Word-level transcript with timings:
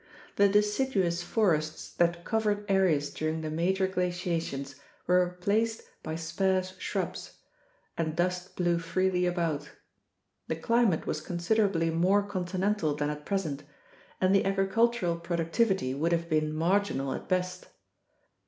The 0.35 0.49
deciduous 0.49 1.21
forests 1.21 1.93
that 1.97 2.25
covered 2.25 2.65
areas 2.67 3.11
during 3.13 3.41
the 3.41 3.51
major 3.51 3.87
glaciations 3.87 4.73
were 5.05 5.23
replaced 5.29 5.83
by 6.01 6.15
sparse 6.15 6.73
shrubs, 6.79 7.37
and 7.95 8.15
dust 8.15 8.55
blew 8.55 8.79
freely 8.79 9.27
about. 9.27 9.69
The 10.47 10.55
climate 10.55 11.05
was 11.05 11.21
considerably 11.21 11.91
more 11.91 12.23
continental 12.23 12.95
than 12.95 13.11
at 13.11 13.27
present, 13.27 13.61
and 14.19 14.33
the 14.33 14.43
agricultural 14.43 15.17
productivity 15.17 15.93
would 15.93 16.13
have 16.13 16.27
been 16.27 16.51
marginal 16.51 17.13
at 17.13 17.29
best. 17.29 17.67